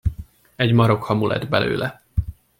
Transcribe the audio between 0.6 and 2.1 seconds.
marok hamu lett belőle.